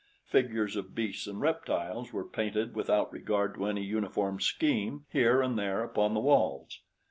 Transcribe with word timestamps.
Figures 0.25 0.75
of 0.75 0.97
reptiles 0.97 1.27
and 1.27 1.43
beasts 1.43 2.11
were 2.11 2.25
painted 2.25 2.75
without 2.75 3.13
regard 3.13 3.53
to 3.53 3.65
any 3.67 3.83
uniform 3.83 4.39
scheme 4.39 5.05
here 5.11 5.43
and 5.43 5.59
there 5.59 5.83
upon 5.83 6.15
the 6.15 6.19
walls. 6.19 6.79